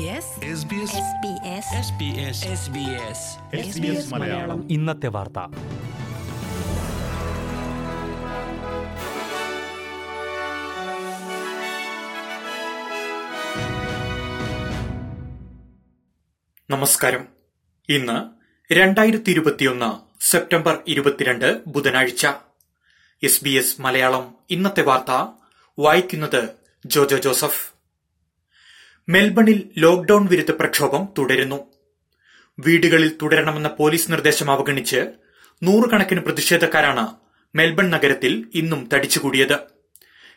[0.00, 0.08] SBS
[3.56, 4.70] SBS Malayalam.
[4.70, 5.38] ഇന്നത്തെ വാർത്ത.
[16.70, 17.28] നമസ്കാരം.
[17.88, 18.30] ഇന്ന്
[18.74, 22.26] രണ്ടായിരത്തി ഇരുപത്തിയൊന്ന് സെപ്റ്റംബർ ഇരുപത്തിരണ്ട് ബുധനാഴ്ച.
[23.22, 24.34] S B S Malayalam.
[24.50, 25.26] ഇന്നത്തെ വാർത്ത
[25.78, 26.48] വായിക്കുന്നത്
[26.86, 27.69] ജോജോ ജോസഫ്.
[29.10, 31.66] മെൽബണിൽ ലോക്ഡൌൺ വിരുദ്ധ പ്രക്ഷോഭം തുടരുന്നു.
[32.58, 35.06] വീടുകളിൽ തുടരണമെന്ന പോലീസ് നിർദ്ദേശം അവഗണിച്ച്
[35.62, 37.06] നൂറുകണക്കിന് പ്രതിഷേധക്കാരാണ്
[37.54, 39.58] മെൽബൺ നഗരത്തിൽ ഇന്നും തടിച്ചുകൂടിയത്.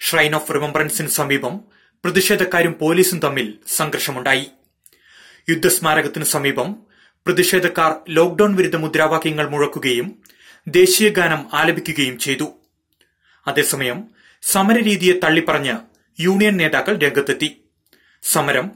[0.00, 1.60] ഷ്രൈൻ ഓഫ് റിമംബറൻസിന് സമീപം
[2.04, 4.46] പ്രതിഷേധക്കാരും പോലീസും തമ്മിൽ സംഘർഷമുണ്ടായി.
[5.48, 6.76] യുദ്ധസ്മാരകത്തിന് സമീപം
[7.26, 10.22] പ്രതിഷേധക്കാർ ലോക്ഡൌൺ വിരുദ്ധ മുദ്രാവാക്യങ്ങൾ മുഴക്കുകയും
[10.68, 12.52] ദേശീയഗാനം ആലപിക്കുകയും ചെയ്തു.
[13.46, 14.04] അതേസമയം
[14.42, 15.76] സമരരീതിയെ തള്ളിപ്പറഞ്ഞ്
[16.20, 17.59] യൂണിയൻ നേതാക്കൾ രംഗത്തെത്തി.
[18.22, 18.66] സമരം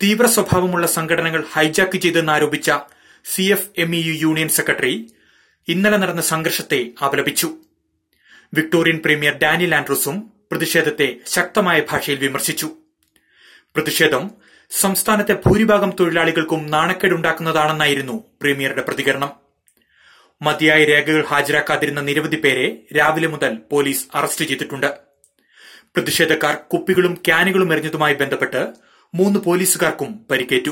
[0.00, 2.70] തീവ്ര സ്വഭാവമുള്ള സംഘടനകൾ hijack ചെയ്തെന്നാരോപിച്ച
[3.24, 4.94] C F M E U union secretary
[5.68, 7.48] ഇന്നലെ നടന്ന സംഘർഷത്തെ അപലപിച്ചു.
[8.54, 10.16] വിക്ടോറിയൻ പ്രീമിയർ ഡാനിൽ ആൻഡ്രൂസും
[10.50, 12.68] പ്രതിഷേധത്തെ ശക്തമായ ഭാഷയിൽ വിമർശിച്ചു.
[13.76, 14.24] പ്രതിഷേധം
[14.70, 19.30] സംസ്ഥാനത്തെ ഭൂരിഭാഗം തൊഴിലാളികൾക്കും നാണക്കേടുണ്ടാക്കുന്നതാണെന്നായിരുന്നു പ്രീമിയറുടെ പ്രതികരണം.
[20.42, 22.66] മതിയായ രേഖകൾ ഹാജരാക്കാതിരുന്ന നിരവധി പേരെ
[22.96, 24.90] രാവിലെ മുതൽ പോലീസ് അറസ്റ്റ് ചെയ്തിട്ടുണ്ട്.
[25.96, 28.62] പ്രതിഷേധക്കാർ കുപ്പികളും ക്യാനുകളും എറിഞ്ഞതുമായി ബന്ധപ്പെട്ട്
[29.14, 30.70] മൂന്ന് പോലീസുകാർക്കും പരിക്കേറ്റു.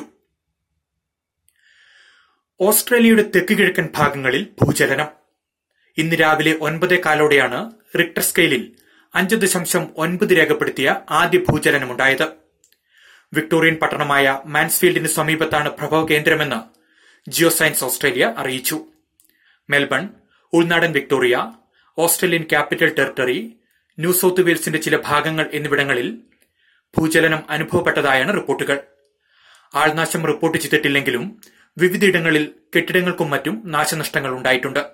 [2.60, 5.06] ഓസ്ട്രേലിയയുടെ തെക്ക് കിഴക്കൻ ഭാഗങ്ങളിൽ ഭൂചലനം.
[5.98, 8.72] ഇന്ന് രാവിലെ ഒൻപതേ കാലോടെയാണ് റിക്ടർ സ്കെയിലിൽ
[9.14, 12.28] അഞ്ച് ദശാംശം ഒൻപത് രേഖപ്പെടുത്തിയ ആദ്യ ഭൂചലനമുണ്ടായത്.
[13.32, 16.60] വിക്ടോറിയൻ പട്ടണമായ മാൻസ്ഫീൽഡിന് സമീപത്താണ് പ്രഭവ കേന്ദ്രമെന്ന്
[17.30, 18.86] ജിയോ സയൻസ് ഓസ്ട്രേലിയ അറിയിച്ചു.
[19.70, 20.08] മെൽബൺ
[20.52, 21.52] ഉൾനാടൻ Victoria
[21.98, 23.56] Australian Capital Territory
[23.98, 26.18] New South വെയിൽസിന്റെ ചില ഭാഗങ്ങൾ എന്നിവിടങ്ങളിൽ
[26.98, 28.78] ഭൂചലനം അനുഭവപ്പെട്ടതായാണ് റിപ്പോർട്ടുകൾ.
[29.74, 31.40] ആൾനാശം റിപ്പോർട്ട് ചെയ്തിട്ടില്ലെങ്കിലും
[31.78, 34.86] വിവിധയിടങ്ങളിൽ കെട്ടിടങ്ങൾക്കും മറ്റും നാശനഷ്ടങ്ങൾ ഉണ്ടായിട്ടുണ്ട്.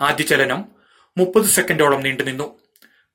[0.00, 0.64] ആദ്യ ചലനം
[1.18, 2.58] മുപ്പത് സെക്കൻഡോളം നീണ്ടുനിന്നു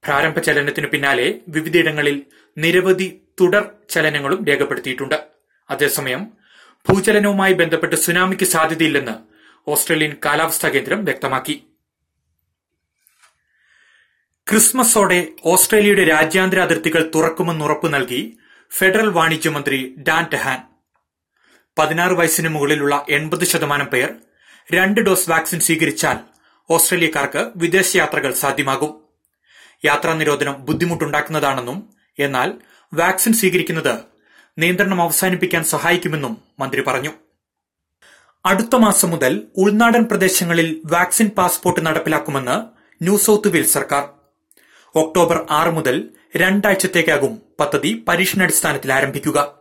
[0.04, 2.24] പ്രാരംഭ ചലനത്തിനു പിന്നാലെ വിവിധയിടങ്ങളിൽ
[2.58, 5.24] നിരവധി തുടർ ചലനങ്ങളും രേഖപ്പെടുത്തിയിട്ടുണ്ട്.
[5.70, 6.28] അതേസമയം
[6.90, 9.12] ഭൂചലനവുമായി ബന്ധപ്പെട്ട് സുനാമിക്ക് സാധ്യതയില്ലെന്ന്
[9.68, 11.64] ഓസ്ട്രേലിയൻ കാലാവസ്ഥാ കേന്ദ്രം വ്യക്തമാക്കി.
[14.50, 18.38] ക്രിസ്മസോടെ ഓസ്ട്രേലിയയുടെ രാജ്യാന്തര അതിർത്തികൾ തുറക്കുമെന്ന് ഉറപ്പു നൽകി
[18.72, 20.60] ഫെഡറൽ വാണിജ്യമന്ത്രി ഡാൻ ടെഹാൻ.
[21.78, 24.10] പതിനാറ് വയസ്സിന് മുകളിലുള്ള എൺപത് ശതമാനം പേർ
[24.72, 26.18] രണ്ട് ഡോസ് വാക്സിൻ സ്വീകരിച്ചാൽ
[26.70, 28.92] ഓസ്ട്രേലിയക്കാർക്ക് വിദേശയാത്രകൾ സാധ്യമാകും.
[29.86, 31.80] യാത്രാ നിരോധനം ബുദ്ധിമുട്ടുണ്ടാക്കുന്നതാണെന്നും
[32.20, 32.52] എന്നാൽ
[32.94, 33.96] വാക്സിൻ സ്വീകരിക്കുന്നത്
[34.58, 37.14] നിയന്ത്രണം അവസാനിപ്പിക്കാൻ സഹായിക്കുമെന്നും മന്ത്രി പറഞ്ഞു.
[38.46, 42.58] അടുത്ത മാസം മുതൽ ഉൾനാടൻ പ്രദേശങ്ങളിൽ വാക്സിൻ പാസ്പോർട്ട് നടപ്പിലാക്കുമെന്ന്
[43.04, 44.21] ന്യൂ സൌത്ത് വെയിൽസ് സർക്കാർ.
[44.96, 49.54] ഒക്ടോബർ ആറ് മുതൽ രണ്ടാഴ്ചത്തേക്കാകും പദ്ധതി പരീക്ഷണാടിസ്ഥാനത്തിൽ ആരംഭിക്കുക.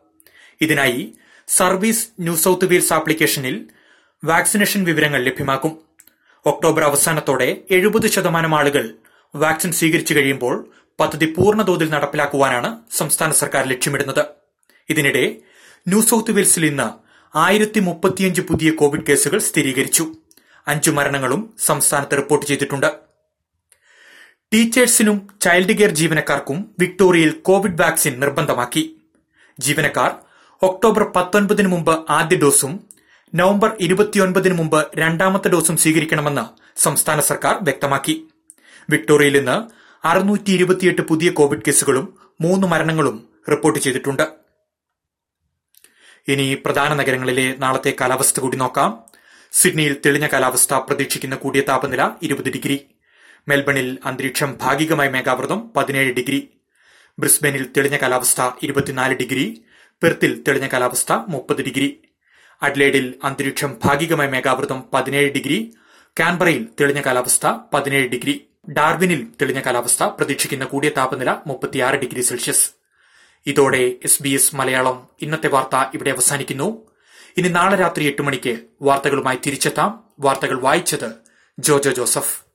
[0.60, 1.14] ഇതിനായി
[1.48, 3.66] സർവീസ് ന്യൂ സൌത്ത് വെയിൽസ് ആപ്ലിക്കേഷനിൽ
[4.24, 5.78] വാക്സിനേഷൻ വിവരങ്ങൾ ലഭ്യമാക്കും.
[6.46, 8.94] ഒക്ടോബർ അവസാനത്തോടെ എഴുപത് ശതമാനം ആളുകൾ
[9.34, 10.70] വാക്സിൻ സ്വീകരിച്ചു കഴിയുമ്പോൾ
[11.00, 14.24] പദ്ധതി പൂർണതോതിൽ നടപ്പിലാക്കുവാനാണ് സംസ്ഥാന സർക്കാർ ലക്ഷ്യമിടുന്നത്.
[14.88, 15.36] ഇതിനിടെ
[15.88, 16.88] ന്യൂ സൌത്ത് വെയിൽസിൽ ഇന്ന്
[17.36, 20.14] ആയിരത്തി മുപ്പത്തിയഞ്ച് പുതിയ കോവിഡ് കേസുകൾ സ്ഥിരീകരിച്ചു.
[20.68, 23.09] അഞ്ചു മരണങ്ങളും സംസ്ഥാനത്ത് റിപ്പോർട്ട് ചെയ്തിട്ടുണ്ട്.
[24.52, 28.96] ടീച്ചേഴ്സിനും ചൈൽഡ് കെയർ ജീവനക്കാർക്കും വിക്ടോറിയയിൽ കോവിഡ് വാക്സിൻ നിർബന്ധമാക്കി.
[29.58, 30.10] ജീവനക്കാർ
[30.62, 32.72] ഒക്ടോബർ പത്തൊൻപതിന് മുമ്പ് ആദ്യ ഡോസും
[33.34, 36.44] നവംബർ ഇരുപത്തിയൊൻപതിന് മുമ്പ് രണ്ടാമത്തെ ഡോസും സ്വീകരിക്കണമെന്ന്
[36.80, 38.28] സംസ്ഥാന സർക്കാർ വ്യക്തമാക്കി.
[38.90, 39.56] വിക്ടോറിയയിൽ നിന്ന്
[40.06, 44.26] അറുന്നൂറ്റി പുതിയ കോവിഡ് കേസുകളും മൂന്ന് മരണങ്ങളും റിപ്പോർട്ട് ചെയ്തിട്ടുണ്ട്.
[46.28, 48.90] ഇനി പ്രധാന നഗരങ്ങളിലെ നാളത്തെ കാലാവസ്ഥ കൂടി നോക്കാം.
[49.52, 52.78] സിഡ്നിയിൽ തെളിഞ്ഞ കാലാവസ്ഥ പ്രതീക്ഷിക്കുന്ന കൂടിയ താപനില ഇരുപത് ഡിഗ്രി.
[53.50, 56.48] മെൽബണിൽ അന്തരീക്ഷം ഭാഗികമായി മേഘാവൃതം പതിനേഴ് ഡിഗ്രി.
[57.18, 59.62] ബ്രിസ്ബനിൽ തെളിഞ്ഞ കാലാവസ്ഥ ഇരുപത്തിനാല് ഡിഗ്രി.
[60.02, 61.88] പെർത്തിൽ തെളിഞ്ഞ കാലാവസ്ഥ മുപ്പത് ഡിഗ്രി.
[62.62, 65.74] അഡ്ലേഡിൽ അന്തരീക്ഷം ഭാഗികമായി മേഘാവൃതം പതിനേഴ് ഡിഗ്രി.
[66.20, 68.46] കാൻബറയിൽ തെളിഞ്ഞ കാലാവസ്ഥ പതിനേഴ് ഡിഗ്രി.
[68.72, 72.70] ഡാർവിനിൽ തെളിഞ്ഞ കാലാവസ്ഥ പ്രതീക്ഷിക്കുന്ന കൂടിയ താപനില മുപ്പത്തിയാറ് ഡിഗ്രി സെൽഷ്യസ്.
[73.46, 76.68] ഇതോടെ എസ് ബി എസ് മലയാളം ഇന്നത്തെ വാർത്ത ഇവിടെ അവസാനിക്കുന്നു.
[77.36, 80.04] ഇനി നാളെ രാത്രി എട്ട് മണിക്ക് വാർത്തകളുമായി തിരിച്ചെത്താം.
[80.20, 81.10] വാർത്തകൾ വായിച്ചത്
[81.58, 82.49] ജോജോ ജോസഫ്.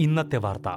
[0.00, 0.68] ഇന്നത്തെ വാർത്ത.